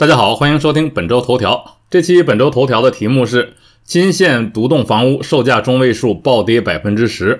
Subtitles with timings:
[0.00, 1.76] 大家好，欢迎收听本周头条。
[1.90, 3.52] 这期本周头条的题目是：
[3.84, 7.38] 金县独栋房屋售价中位数暴跌百分之十。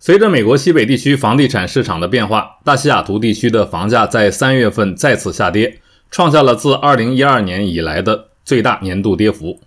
[0.00, 9.60] 随着美国西北地区房地产市场的变化，大西雅图地区的房价在三月份再次下跌，创下了自二零一二年以来的最大年度跌幅。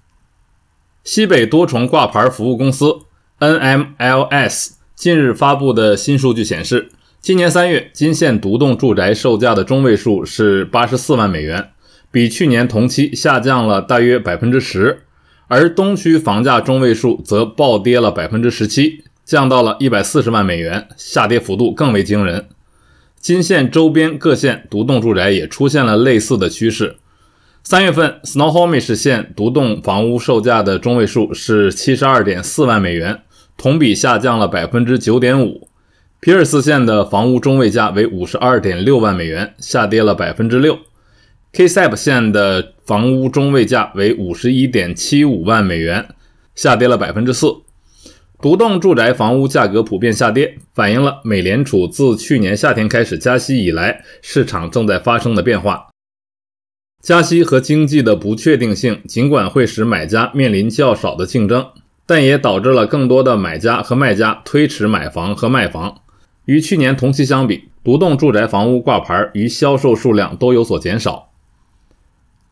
[1.04, 3.02] 西北多重挂牌服务公司
[3.39, 6.89] NMLS 近日发布的新数据显示，
[7.21, 11.70] 今年三月金县独栋住宅售价的中位数是八十四万美元。
[12.12, 15.04] 比去年同期下降了大约百分之十，
[15.48, 22.48] 而东区房价中位数则暴跌了百分之十七，降到了一百四十万美元，下跌幅度更为惊人。
[23.20, 26.95] 金县周边各县独栋住宅也出现了类似的趋势。
[27.63, 33.20] 三月份，Snohomish 县独栋房屋售价的中位数是七十二点四万美元，
[33.57, 35.68] 同比下降了百分之九点五。
[36.21, 40.80] 皮尔斯县的房屋中位价为五十二点六万美元，下跌了百分之六。
[41.52, 46.07] Ksep 县的房屋中位价为五十一点七五万美元，
[46.54, 47.48] 下跌了百分之四。
[48.41, 55.87] 独栋住宅房屋价格普遍下跌，反映了美联储自去年夏天开始加息以来，市场正在发生的变化。
[57.01, 61.68] 加息和经济的不确定性，尽管会使买家面临较少的竞争，
[62.05, 66.02] 但也导致了更多的买家和卖家推迟买房和卖房。
[66.46, 71.28] 与去年同期相比，独栋住宅房屋挂牌与销售数量都有所减少。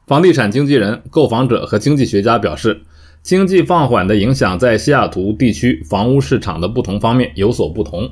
[0.07, 2.79] 房地产经纪人、购房者和经济学家表示，
[3.21, 8.11] 经济放缓的影响在西雅图地区房屋市场的不同方面有所不同。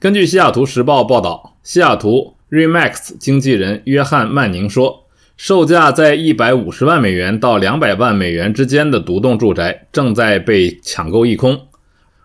[0.00, 5.04] 根据《西雅图时报》报道，西雅图 Remax 经纪人约翰·曼宁说，
[5.36, 11.66] 售价在一百五十万美元到两百万美元之间的独栋住宅正在被抢购一空，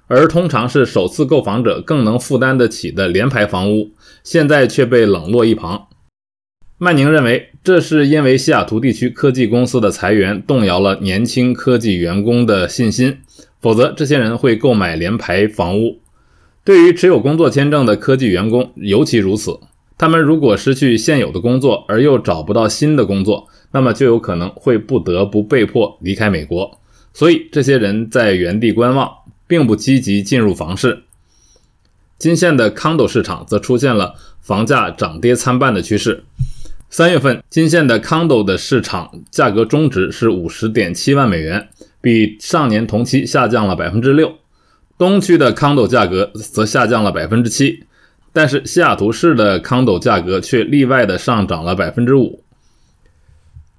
[0.08, 3.92] 而通常是首次购房者更能负担得起的联排房屋，
[4.24, 5.89] 现在却被冷落一旁。
[6.82, 13.18] 曼宁认为，这是因为西雅图地区科技公司的裁员动摇了年轻科技员工的信心，
[13.60, 16.00] 否则这些人会购买联排房屋。
[16.64, 19.60] 对于持有工作签证的科技员工尤其如此，
[19.98, 26.80] 他们如果失去现有的工作而又找不到新的工作，那么就有可能会不得不被迫离开美国。
[27.14, 29.12] 所以，这些人在原地观望，
[29.48, 31.04] 并不积极进入房市。
[32.18, 36.24] 金县的 condo 市场则出现了房价涨跌参半的趋势。
[36.92, 41.70] 三月份，金县的 condo 的市场价格中值是五十点七万美元，
[42.02, 44.40] 比上年同期下降了百分之六。
[44.98, 47.84] 东区的 condo 价格则下降了百分之七，
[48.34, 52.44] 但是西雅图市的 condo 价格却例外的上涨了百分之五。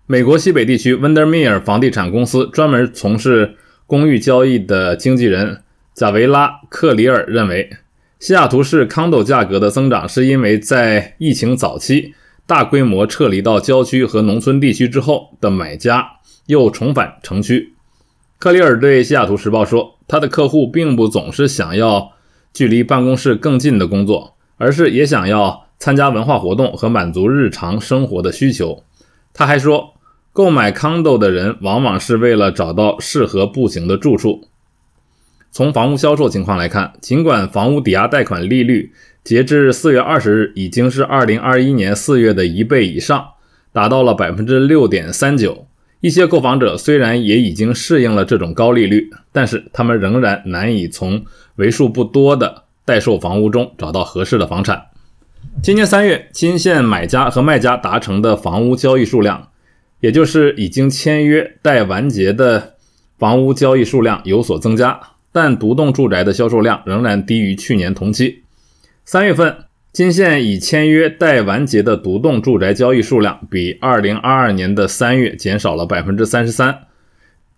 [0.06, 3.56] 美国西北地区 Windermere 房地产公司专门从事
[3.88, 5.62] 公寓交易的经纪人
[5.94, 7.70] 贾维拉·克里尔认为，
[8.20, 12.14] 西雅图市 condo 价格的增长是因为在疫情早期。
[12.50, 16.14] 大规模撤离到郊区和农村地区之后的买家
[16.46, 17.74] 又重返城区。
[18.40, 22.10] 克里尔对西雅图时报说：“他的客户并不总是想要
[22.52, 28.82] 距离办公室更近的工作，而是也想要参加文化活动和满足日常生活的需求。”
[29.32, 29.94] 他还说
[30.34, 34.48] ：“购买 condo 的人往往是为了找到适合步行的住处。”
[35.52, 38.92] 从房屋销售情况来看，尽管房屋抵押贷款利率
[39.24, 43.30] 截至四月二十日已经是二零二一年四月的一倍以上，
[43.72, 45.66] 达到了百分之六点三九。
[46.00, 51.24] 一些购房者虽然也已经适应了这种高利率，但是他们仍然难以从
[51.56, 54.86] 为数不多的待售房屋中找到合适的房产。
[55.62, 59.48] 今年三月，金县买家和卖家达成的房屋交易数量，
[60.00, 62.76] 也就是已经签约待完结的
[63.18, 65.00] 房屋交易数量有所增加。
[65.32, 68.42] 但独栋住宅的销售量仍然低于去年同期。
[69.04, 69.56] 三月份，
[69.92, 76.86] 金县已签约待完结的独栋住宅交易数量比二零二二年的三月减少了百分之三十三。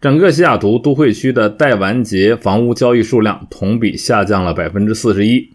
[0.01, 5.51] 整个西雅图都会区的待完结房屋交易数量同比下降了百分之四十一。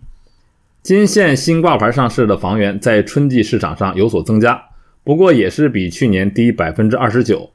[0.82, 4.64] 金县新挂牌上市的房源在春季市场上有所增加，
[5.04, 7.52] 不过也是比去年低百分之二十九。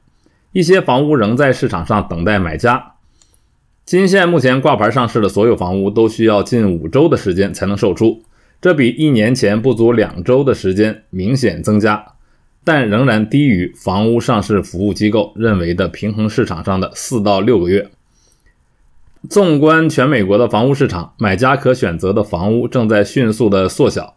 [0.51, 2.92] 一些房屋仍在市场上等待买家。
[3.85, 8.23] 金县目前挂牌上市的所有房屋都需要近五周的时间才能售出，
[8.61, 12.13] 这比一年前不足两周的时间明显增加，
[12.63, 17.89] 但仍然低于房屋上市服务机构认为的平衡市场上的四到六个月。
[19.29, 24.15] 纵观全美国的房屋市场，买家可选择的房屋正在迅速的缩小，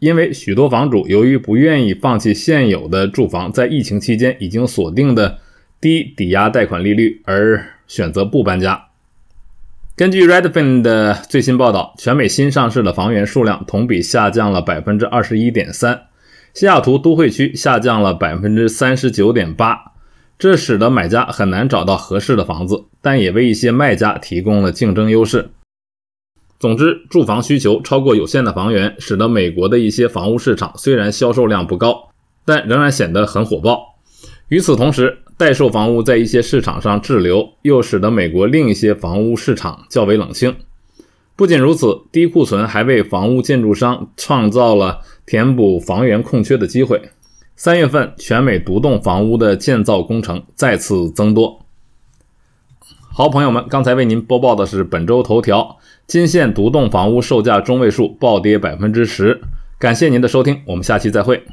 [0.00, 5.38] 因为许多房主由于不愿意放弃现有的住房在疫情期间已经锁定的
[5.80, 8.87] 低抵押贷款利率，而选择不搬家。
[9.98, 16.02] 根据 Redfin 的最新报道，全美新上市的房源数量同比下降了百分之二十一点三。
[16.54, 19.76] 西雅图都会区下降了百分之三十九点八，
[20.38, 25.50] 这使得买家很难找到合适的房子，但也为一些卖家提供了竞争优势。
[26.60, 32.10] 总之，住房需求超过有限的房源，使得美国的一些房屋市场虽然销售量不高，
[32.44, 33.98] 但仍然显得很火爆。
[34.46, 40.56] 与此同时，待售房屋在一些市场上滞留，又使得美国另一些房屋市场较为冷清。
[41.36, 47.00] 不仅如此，低库存还为房屋建筑商创造了填补房源空缺的机会。
[47.54, 51.64] 三月份，全美独栋房屋的建造工程再次增多。
[53.12, 55.76] 好，朋友们，刚才为您播报的是本周头条：
[56.08, 59.40] 金县独栋房屋售价中位数暴跌百分之十。
[59.78, 61.44] 感谢您的收听，我们下期再会。